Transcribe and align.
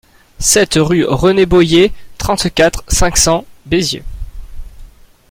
sept 0.39 0.79
rue 0.81 1.05
René 1.07 1.45
Boyer, 1.45 1.93
trente-quatre, 2.17 2.83
cinq 2.87 3.17
cents, 3.17 3.45
Béziers 3.67 4.01